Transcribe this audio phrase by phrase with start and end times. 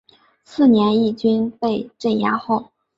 [0.43, 2.71] 次年义军被镇压后。